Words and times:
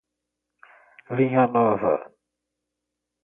Linha 1.15 1.45
Nova 1.45 1.93